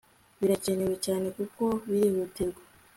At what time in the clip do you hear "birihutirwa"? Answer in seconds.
1.89-2.61